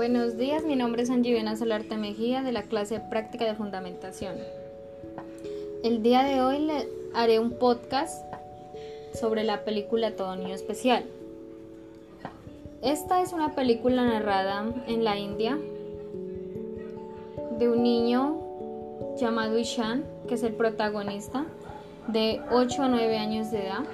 Buenos 0.00 0.38
días, 0.38 0.64
mi 0.64 0.76
nombre 0.76 1.02
es 1.02 1.10
Angivena 1.10 1.56
Solarte 1.56 1.98
Mejía 1.98 2.40
de 2.40 2.52
la 2.52 2.62
clase 2.62 3.02
Práctica 3.10 3.44
de 3.44 3.54
Fundamentación. 3.54 4.34
El 5.84 6.02
día 6.02 6.22
de 6.24 6.40
hoy 6.40 6.58
le 6.58 6.88
haré 7.12 7.38
un 7.38 7.50
podcast 7.50 8.24
sobre 9.12 9.44
la 9.44 9.62
película 9.62 10.16
Todo 10.16 10.36
Niño 10.36 10.54
Especial. 10.54 11.04
Esta 12.80 13.20
es 13.20 13.34
una 13.34 13.54
película 13.54 14.02
narrada 14.02 14.64
en 14.86 15.04
la 15.04 15.18
India 15.18 15.58
de 17.58 17.68
un 17.68 17.82
niño 17.82 18.38
llamado 19.18 19.58
Ishan, 19.58 20.06
que 20.26 20.36
es 20.36 20.42
el 20.44 20.54
protagonista, 20.54 21.44
de 22.08 22.40
8 22.50 22.84
a 22.84 22.88
9 22.88 23.18
años 23.18 23.50
de 23.50 23.66
edad 23.66 23.84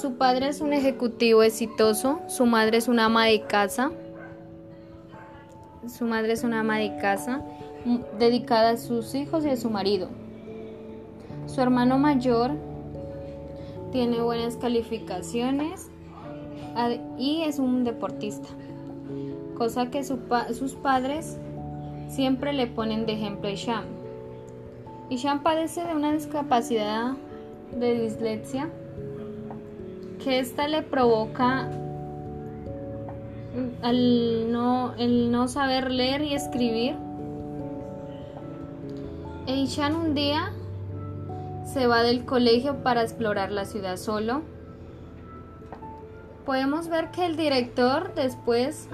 su 0.00 0.14
padre 0.14 0.48
es 0.48 0.62
un 0.62 0.72
ejecutivo 0.72 1.42
exitoso, 1.42 2.20
su 2.26 2.46
madre 2.46 2.78
es 2.78 2.88
una 2.88 3.04
ama 3.04 3.26
de 3.26 3.42
casa. 3.42 3.90
Su 5.88 6.04
madre 6.04 6.32
es 6.32 6.44
una 6.44 6.60
ama 6.60 6.78
de 6.78 6.96
casa 6.98 7.42
dedicada 8.18 8.70
a 8.70 8.76
sus 8.76 9.14
hijos 9.14 9.44
y 9.44 9.48
a 9.48 9.56
su 9.56 9.70
marido. 9.70 10.08
Su 11.46 11.60
hermano 11.60 11.98
mayor 11.98 12.52
tiene 13.90 14.20
buenas 14.20 14.56
calificaciones 14.56 15.88
y 17.18 17.42
es 17.42 17.58
un 17.58 17.84
deportista, 17.84 18.48
cosa 19.56 19.90
que 19.90 20.04
sus 20.04 20.74
padres 20.74 21.38
siempre 22.08 22.52
le 22.52 22.66
ponen 22.66 23.06
de 23.06 23.14
ejemplo 23.14 23.48
a 23.48 23.52
Isham. 23.52 23.84
Isham 25.08 25.42
padece 25.42 25.84
de 25.84 25.94
una 25.94 26.12
discapacidad 26.12 27.14
de 27.74 28.02
dislexia 28.02 28.68
que 30.22 30.38
esta 30.38 30.68
le 30.68 30.82
provoca 30.82 31.70
al 33.82 34.52
no, 34.52 34.94
el 34.98 35.30
no 35.30 35.48
saber 35.48 35.90
leer 35.90 36.22
y 36.22 36.34
escribir. 36.34 36.96
Eishan 39.46 39.94
un 39.94 40.14
día 40.14 40.52
se 41.64 41.86
va 41.86 42.02
del 42.02 42.24
colegio 42.24 42.82
para 42.82 43.02
explorar 43.02 43.50
la 43.50 43.64
ciudad 43.64 43.96
solo. 43.96 44.42
Podemos 46.46 46.88
ver 46.88 47.10
que 47.10 47.26
el 47.26 47.36
director 47.36 48.14
después 48.14 48.88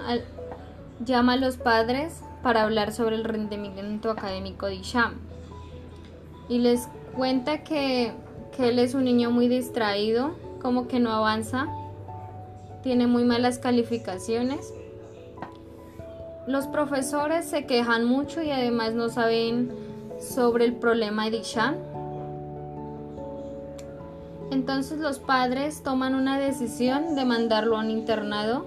llama 1.04 1.34
a 1.34 1.36
los 1.36 1.56
padres 1.56 2.22
para 2.42 2.62
hablar 2.62 2.92
sobre 2.92 3.16
el 3.16 3.24
rendimiento 3.24 4.10
académico 4.10 4.66
de 4.66 4.76
Isham 4.76 5.14
y 6.48 6.58
les 6.58 6.88
cuenta 7.14 7.64
que, 7.64 8.12
que 8.56 8.68
él 8.68 8.78
es 8.78 8.94
un 8.94 9.04
niño 9.04 9.30
muy 9.30 9.48
distraído 9.48 10.36
como 10.60 10.88
que 10.88 11.00
no 11.00 11.12
avanza, 11.12 11.68
tiene 12.86 13.08
muy 13.08 13.24
malas 13.24 13.58
calificaciones. 13.58 14.72
Los 16.46 16.68
profesores 16.68 17.44
se 17.44 17.66
quejan 17.66 18.04
mucho 18.04 18.44
y 18.44 18.52
además 18.52 18.94
no 18.94 19.08
saben 19.08 19.72
sobre 20.20 20.66
el 20.66 20.74
problema 20.74 21.28
de 21.28 21.38
Ishan. 21.38 21.78
Entonces 24.52 25.00
los 25.00 25.18
padres 25.18 25.82
toman 25.82 26.14
una 26.14 26.38
decisión 26.38 27.16
de 27.16 27.24
mandarlo 27.24 27.76
a 27.76 27.80
un 27.80 27.90
internado 27.90 28.66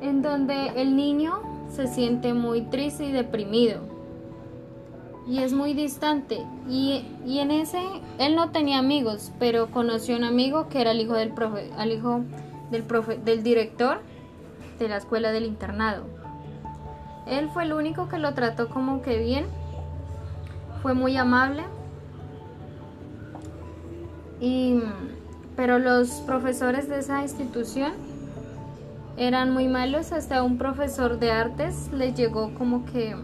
en 0.00 0.20
donde 0.20 0.72
el 0.74 0.96
niño 0.96 1.42
se 1.72 1.86
siente 1.86 2.34
muy 2.34 2.62
triste 2.62 3.04
y 3.04 3.12
deprimido 3.12 3.82
y 5.28 5.38
es 5.38 5.52
muy 5.52 5.74
distante. 5.74 6.44
Y, 6.68 7.04
en 7.24 7.52
ese, 7.52 7.80
él 8.18 8.34
no 8.34 8.50
tenía 8.50 8.78
amigos, 8.80 9.30
pero 9.38 9.70
conoció 9.70 10.16
un 10.16 10.24
amigo 10.24 10.68
que 10.68 10.80
era 10.80 10.90
el 10.90 11.00
hijo 11.00 11.14
del 11.14 11.32
profe, 11.32 11.70
al 11.78 11.92
hijo 11.92 12.22
del, 12.70 12.82
profe, 12.82 13.18
del 13.18 13.42
director 13.42 14.00
de 14.78 14.88
la 14.88 14.96
escuela 14.96 15.32
del 15.32 15.44
internado. 15.44 16.04
Él 17.26 17.48
fue 17.52 17.64
el 17.64 17.72
único 17.72 18.08
que 18.08 18.18
lo 18.18 18.34
trató 18.34 18.68
como 18.68 19.02
que 19.02 19.18
bien, 19.18 19.46
fue 20.82 20.94
muy 20.94 21.16
amable. 21.16 21.64
Y, 24.40 24.80
pero 25.54 25.78
los 25.78 26.08
profesores 26.26 26.88
de 26.88 26.98
esa 26.98 27.22
institución 27.22 27.92
eran 29.16 29.52
muy 29.52 29.68
malos, 29.68 30.12
hasta 30.12 30.42
un 30.42 30.56
profesor 30.56 31.18
de 31.18 31.30
artes 31.30 31.90
le 31.92 32.14
llegó 32.14 32.54
como 32.54 32.86
que 32.86 33.14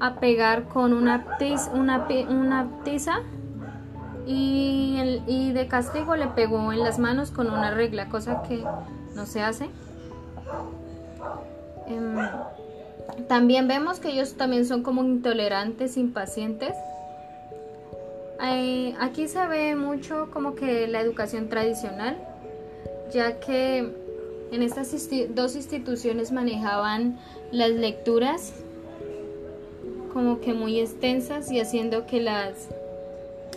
a 0.00 0.14
pegar 0.14 0.64
con 0.64 0.94
una, 0.94 1.36
tiza, 1.38 1.70
una, 1.72 2.08
una 2.28 2.66
tiza 2.82 3.20
y, 4.26 5.52
de 5.52 5.66
castigo 5.66 6.16
le 6.16 6.28
pegó 6.28 6.72
en 6.72 6.80
las 6.80 6.98
manos 6.98 7.30
con 7.30 7.48
una 7.50 7.70
regla, 7.72 8.08
cosa 8.08 8.42
que 8.42 8.64
no 9.14 9.26
se 9.26 9.42
hace. 9.42 9.68
Em, 11.86 12.16
también 13.28 13.68
vemos 13.68 14.00
que 14.00 14.10
ellos 14.10 14.34
también 14.34 14.64
son 14.64 14.82
como 14.82 15.04
intolerantes, 15.04 15.96
impacientes. 15.96 16.74
Eh, 18.42 18.94
aquí 18.98 19.28
se 19.28 19.46
ve 19.46 19.76
mucho 19.76 20.30
como 20.32 20.54
que 20.54 20.88
la 20.88 21.00
educación 21.00 21.48
tradicional, 21.48 22.16
ya 23.12 23.38
que 23.40 23.78
en 24.50 24.62
estas 24.62 24.94
dos 25.30 25.56
instituciones 25.56 26.32
manejaban 26.32 27.18
las 27.50 27.70
lecturas 27.70 28.54
como 30.12 30.40
que 30.40 30.52
muy 30.52 30.78
extensas 30.78 31.50
y 31.50 31.60
haciendo 31.60 32.06
que 32.06 32.20
las, 32.20 32.68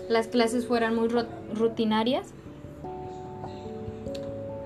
las 0.09 0.27
clases 0.27 0.66
fueran 0.66 0.95
muy 0.95 1.07
rutinarias. 1.53 2.27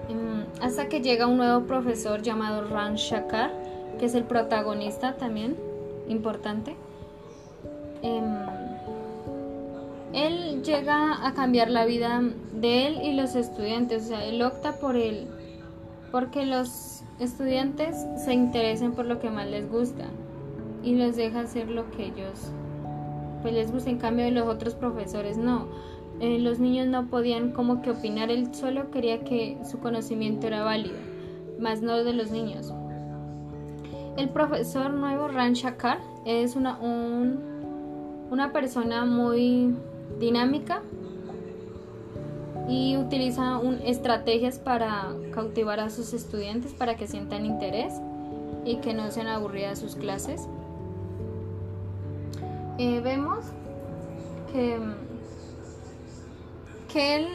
Em, 0.10 0.46
hasta 0.62 0.90
que 0.90 1.02
llega 1.02 1.28
un 1.28 1.38
nuevo 1.38 1.66
profesor 1.66 2.22
llamado 2.22 2.68
Ran 2.68 2.96
Shakar, 2.96 3.52
que 4.00 4.06
es 4.06 4.16
el 4.16 4.24
protagonista 4.24 5.16
también, 5.16 5.56
importante. 6.08 6.76
Em, 8.02 8.24
él 10.14 10.64
llega 10.64 11.26
a 11.26 11.34
cambiar 11.34 11.70
la 11.70 11.86
vida 11.86 12.22
de 12.54 12.88
él 12.88 13.02
y 13.04 13.14
los 13.14 13.36
estudiantes, 13.36 14.06
o 14.06 14.08
sea, 14.08 14.26
él 14.26 14.42
opta 14.42 14.74
por 14.74 14.96
él, 14.96 15.28
porque 16.12 16.46
los 16.46 17.04
estudiantes 17.20 17.96
se 18.24 18.34
interesen 18.34 18.94
por 18.94 19.06
lo 19.06 19.20
que 19.20 19.30
más 19.30 19.48
les 19.48 19.70
gusta 19.70 20.06
y 20.84 20.96
les 20.96 21.16
deja 21.16 21.42
hacer 21.42 21.70
lo 21.70 21.90
que 21.92 22.06
ellos 22.06 22.52
pues 23.42 23.54
les 23.54 23.72
gusta. 23.72 23.90
En 23.90 23.98
cambio 23.98 24.26
de 24.26 24.32
los 24.32 24.48
otros 24.48 24.76
profesores 24.76 25.38
no. 25.38 25.68
Eh, 26.20 26.38
los 26.40 26.60
niños 26.60 26.88
no 26.88 27.08
podían 27.08 27.52
como 27.52 27.82
que 27.82 27.92
opinar, 27.92 28.30
él 28.30 28.54
solo 28.54 28.92
quería 28.92 29.24
que 29.24 29.58
su 29.70 29.80
conocimiento 29.80 30.48
era 30.48 30.64
válido, 30.64 30.98
más 31.60 31.82
no 31.82 32.04
de 32.04 32.12
los 32.12 32.30
niños. 32.30 32.74
El 34.18 34.28
profesor 34.28 34.92
nuevo, 34.92 35.30
Ran 35.30 35.54
Shakar, 35.54 36.00
es 36.26 36.58
una, 36.58 36.78
una 38.30 38.52
persona 38.52 39.06
muy 39.06 39.74
dinámica 40.20 40.82
y 42.68 42.98
utiliza 42.98 43.62
estrategias 43.86 44.60
para 44.60 45.14
cautivar 45.32 45.80
a 45.80 45.90
sus 45.90 46.14
estudiantes 46.14 46.74
para 46.74 46.98
que 46.98 47.08
sientan 47.08 47.46
interés 47.46 47.94
y 48.66 48.78
que 48.78 48.94
no 48.94 49.10
sean 49.10 49.28
aburridas 49.28 49.80
sus 49.80 49.96
clases. 49.96 50.50
Eh, 52.82 53.02
vemos 53.02 53.44
que, 54.54 54.80
que 56.88 57.16
él 57.18 57.28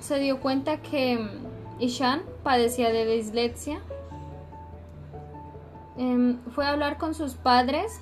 se 0.00 0.20
dio 0.20 0.38
cuenta 0.38 0.80
que 0.80 1.18
Ishan 1.80 2.22
padecía 2.44 2.92
de 2.92 3.04
dislexia. 3.04 3.80
Em, 5.98 6.38
fue 6.54 6.66
a 6.66 6.68
hablar 6.68 6.98
con 6.98 7.14
sus 7.14 7.34
padres 7.34 7.98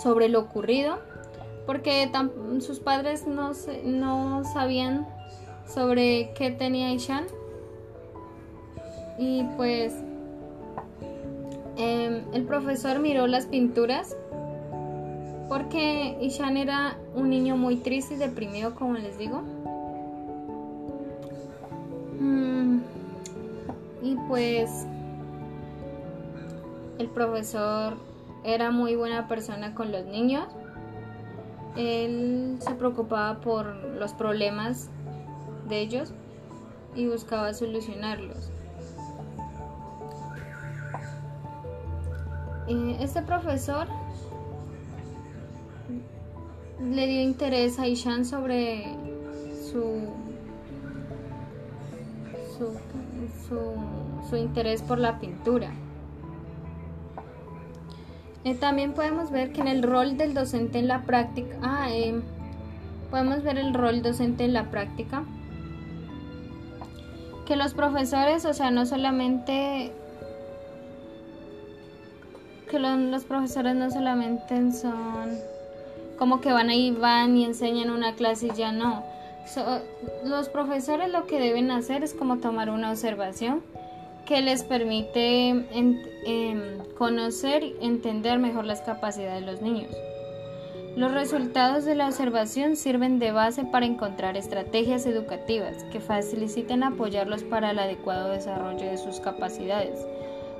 sobre 0.00 0.28
lo 0.28 0.38
ocurrido, 0.38 1.00
porque 1.66 2.08
sus 2.60 2.78
padres 2.78 3.26
no, 3.26 3.50
no 3.82 4.44
sabían 4.44 5.08
sobre 5.66 6.32
qué 6.34 6.52
tenía 6.52 6.92
Ishan. 6.92 7.24
Y 9.18 9.42
pues 9.56 9.96
em, 11.76 12.22
el 12.32 12.44
profesor 12.44 13.00
miró 13.00 13.26
las 13.26 13.46
pinturas 13.46 14.16
porque 15.50 16.16
Ishan 16.20 16.56
era 16.56 16.96
un 17.12 17.28
niño 17.28 17.56
muy 17.56 17.74
triste 17.74 18.14
y 18.14 18.18
deprimido, 18.18 18.76
como 18.76 18.94
les 18.94 19.18
digo. 19.18 19.42
Mm, 22.20 22.78
y 24.00 24.14
pues 24.28 24.86
el 26.98 27.08
profesor 27.08 27.96
era 28.44 28.70
muy 28.70 28.94
buena 28.94 29.26
persona 29.26 29.74
con 29.74 29.90
los 29.90 30.06
niños. 30.06 30.46
Él 31.74 32.58
se 32.60 32.72
preocupaba 32.76 33.40
por 33.40 33.74
los 33.74 34.12
problemas 34.12 34.88
de 35.68 35.80
ellos 35.80 36.14
y 36.94 37.08
buscaba 37.08 37.52
solucionarlos. 37.54 38.52
Eh, 42.68 42.98
este 43.00 43.22
profesor 43.22 43.88
le 46.82 47.06
dio 47.06 47.20
interés 47.20 47.78
a 47.78 47.86
Ishan 47.86 48.24
sobre 48.24 48.84
su, 49.70 50.08
su 52.58 52.68
su, 54.28 54.36
interés 54.36 54.82
por 54.82 54.98
la 54.98 55.18
pintura. 55.18 55.70
Eh, 58.44 58.54
también 58.54 58.92
podemos 58.92 59.30
ver 59.30 59.52
que 59.52 59.60
en 59.60 59.68
el 59.68 59.82
rol 59.82 60.16
del 60.16 60.32
docente 60.34 60.78
en 60.78 60.88
la 60.88 61.02
práctica, 61.02 61.58
ah, 61.62 61.88
eh, 61.90 62.20
podemos 63.10 63.42
ver 63.42 63.58
el 63.58 63.74
rol 63.74 64.02
docente 64.02 64.44
en 64.44 64.54
la 64.54 64.70
práctica, 64.70 65.24
que 67.46 67.56
los 67.56 67.74
profesores, 67.74 68.44
o 68.44 68.54
sea, 68.54 68.70
no 68.70 68.86
solamente 68.86 69.92
que 72.70 72.78
los 72.78 73.24
profesores 73.24 73.74
no 73.74 73.90
solamente 73.90 74.70
son 74.70 75.36
como 76.20 76.42
que 76.42 76.52
van 76.52 76.68
ahí, 76.68 76.90
van 76.90 77.34
y 77.38 77.46
enseñan 77.46 77.88
una 77.88 78.14
clase 78.14 78.48
y 78.48 78.54
ya 78.54 78.72
no. 78.72 79.02
los 80.22 80.50
profesores 80.50 81.10
lo 81.10 81.26
que 81.26 81.40
deben 81.40 81.70
hacer 81.70 82.04
es 82.04 82.12
como 82.12 82.36
tomar 82.36 82.68
una 82.68 82.90
observación 82.90 83.62
que 84.26 84.42
les 84.42 84.62
permite 84.62 85.48
em, 85.48 86.78
conocer 86.98 87.62
y 87.62 87.74
entender 87.80 88.38
mejor 88.38 88.66
las 88.66 88.82
capacidades 88.82 89.46
de 89.46 89.50
los 89.50 89.62
niños. 89.62 89.90
Los 90.94 91.12
resultados 91.12 91.86
de 91.86 91.94
la 91.94 92.08
observación 92.08 92.76
sirven 92.76 93.18
de 93.18 93.32
base 93.32 93.64
para 93.64 93.86
encontrar 93.86 94.36
estrategias 94.36 95.06
educativas 95.06 95.84
que 95.84 96.00
faciliten 96.00 96.82
apoyarlos 96.82 97.44
para 97.44 97.70
el 97.70 97.78
adecuado 97.78 98.28
desarrollo 98.28 98.90
de 98.90 98.98
sus 98.98 99.20
capacidades. 99.20 100.06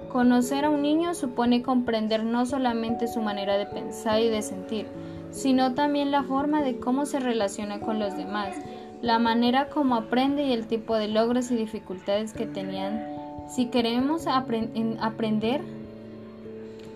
Conocer 0.09 0.65
a 0.65 0.71
un 0.71 0.81
niño 0.81 1.15
supone 1.15 1.63
comprender 1.63 2.25
no 2.25 2.47
solamente 2.47 3.09
su 3.09 3.21
manera 3.21 3.59
de 3.59 3.67
pensar 3.67 4.21
y 4.21 4.29
de 4.29 4.41
sentir, 4.41 4.87
sino 5.31 5.75
también 5.75 6.11
la 6.11 6.23
forma 6.23 6.62
de 6.62 6.79
cómo 6.79 7.06
se 7.06 7.21
relaciona 7.21 7.81
con 7.81 7.99
los 7.99 8.17
demás, 8.17 8.56
la 9.03 9.19
manera 9.19 9.69
como 9.69 9.94
aprende 9.94 10.44
y 10.44 10.53
el 10.53 10.67
tipo 10.67 10.97
de 10.97 11.09
logros 11.09 11.50
y 11.50 11.56
dificultades 11.56 12.32
que 12.32 12.47
tenían. 12.47 13.05
Si 13.49 13.67
queremos 13.67 14.27
aprender 14.27 15.61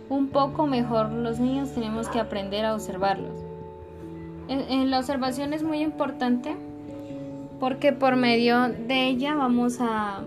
un 0.09 0.29
poco 0.29 0.67
mejor 0.67 1.11
los 1.11 1.41
niños, 1.41 1.73
tenemos 1.73 2.09
que 2.09 2.21
aprender 2.21 2.65
a 2.65 2.75
observarlos. 2.75 3.39
En 4.49 4.91
la 4.91 4.99
observación 4.99 5.55
es 5.55 5.63
muy 5.63 5.81
importante 5.81 6.55
porque 7.59 7.93
por 7.93 8.17
medio 8.17 8.69
de 8.69 9.07
ella 9.07 9.35
vamos 9.35 9.81
a 9.81 10.21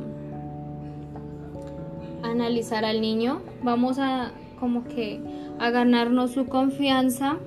analizar 2.23 2.83
al 2.83 2.99
niño, 2.99 3.41
vamos 3.61 3.99
a 3.99 4.31
como 4.59 4.83
que 4.85 5.21
a 5.59 5.69
ganarnos 5.69 6.31
su 6.31 6.47
confianza 6.47 7.37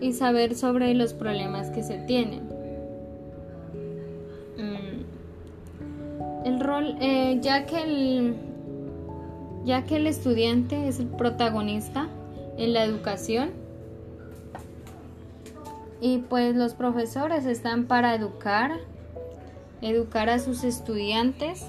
y 0.00 0.12
saber 0.12 0.54
sobre 0.54 0.94
los 0.94 1.14
problemas 1.14 1.70
que 1.70 1.82
se 1.82 1.98
tienen. 1.98 2.44
Mm. 4.56 5.04
El 6.46 6.60
rol, 6.60 6.96
eh, 7.00 7.38
ya 7.40 7.66
que 7.66 7.82
el, 7.82 8.36
ya 9.64 9.84
que 9.84 9.96
el 9.96 10.06
estudiante 10.06 10.88
es 10.88 11.00
el 11.00 11.08
protagonista 11.08 12.08
en 12.56 12.72
la 12.72 12.84
educación 12.84 13.50
y 16.00 16.18
pues 16.18 16.54
los 16.54 16.74
profesores 16.74 17.46
están 17.46 17.86
para 17.86 18.14
educar, 18.14 18.78
educar 19.80 20.28
a 20.28 20.38
sus 20.38 20.62
estudiantes 20.62 21.66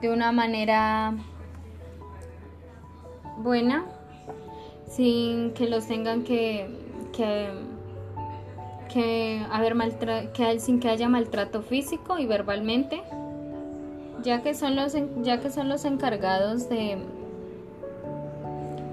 de 0.00 0.10
una 0.10 0.32
manera 0.32 1.14
buena, 3.38 3.84
sin 4.86 5.52
que 5.52 5.68
los 5.68 5.86
tengan 5.86 6.24
que, 6.24 6.87
que, 8.88 9.42
haber 9.50 9.76
que, 10.32 10.60
sin 10.60 10.80
que 10.80 10.88
haya 10.88 11.08
maltrato 11.08 11.62
físico 11.62 12.18
y 12.18 12.26
verbalmente, 12.26 13.02
ya 14.22 14.42
que 14.42 14.54
son 14.54 14.76
los, 14.76 14.96
ya 15.22 15.40
que 15.40 15.50
son 15.50 15.68
los 15.68 15.84
encargados 15.84 16.68
de 16.68 16.98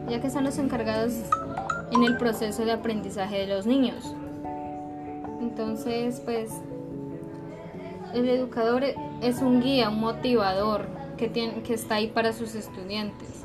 ya 0.09 0.21
que 0.21 0.29
son 0.29 0.43
los 0.43 0.59
encargados 0.59 1.13
en 1.91 2.03
el 2.03 2.17
proceso 2.17 2.63
de 2.63 2.73
aprendizaje 2.73 3.39
de 3.39 3.47
los 3.47 3.65
niños. 3.65 4.13
Entonces, 5.41 6.21
pues 6.23 6.51
el 8.13 8.29
educador 8.29 8.83
es 9.21 9.41
un 9.41 9.61
guía, 9.61 9.89
un 9.89 9.99
motivador 9.99 10.85
que, 11.17 11.27
tiene, 11.27 11.63
que 11.63 11.73
está 11.73 11.95
ahí 11.95 12.07
para 12.07 12.33
sus 12.33 12.53
estudiantes. 12.53 13.43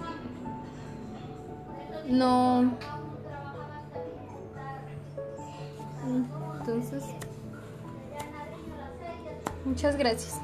No. 2.09 2.73
Entonces, 6.61 7.05
muchas 9.65 9.97
gracias. 9.97 10.41